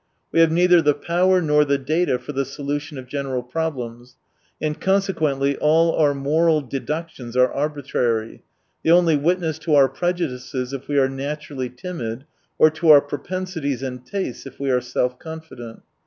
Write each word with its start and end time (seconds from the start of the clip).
We 0.31 0.39
have 0.39 0.51
neither 0.51 0.81
the 0.81 0.95
power 0.95 1.43
nor 1.43 1.63
the 1.63 1.77
data 1.77 2.17
for 2.17 2.31
the 2.31 2.43
solution 2.43 2.97
of 2.97 3.05
general 3.05 3.43
problems, 3.43 4.15
and 4.59 4.81
consequently 4.81 5.55
all 5.57 5.91
our 5.95 6.15
moral 6.15 6.61
deductions 6.61 7.37
are 7.37 7.53
arbitrary, 7.53 8.41
they 8.83 8.89
only 8.89 9.15
witness 9.15 9.59
to 9.59 9.75
our 9.75 9.87
prejudices 9.87 10.73
if 10.73 10.87
we 10.87 10.97
are 10.97 11.07
naturally 11.07 11.69
timid, 11.69 12.25
or 12.57 12.71
to 12.71 12.89
our 12.89 13.01
pro 13.01 13.19
pensities 13.19 13.83
and 13.83 14.03
tastes 14.03 14.47
if 14.47 14.59
we 14.59 14.71
are 14.71 14.81
self 14.81 15.19
confident. 15.19 15.83